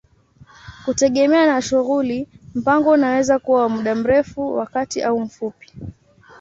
[0.85, 5.71] Kutegemea na shughuli, mpango unaweza kuwa wa muda mrefu, wa kati au mfupi.